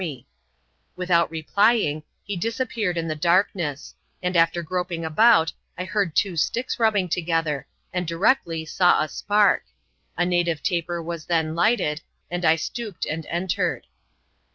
[0.01, 0.27] 245
[0.95, 3.93] Without replying, he disappeared in the darkness;
[4.23, 9.65] and, after groping about, I heard two sticks rubbing together, and directly saw a spark.
[10.17, 12.01] A native taper was then lighted,
[12.31, 13.85] and I stooped, and entered.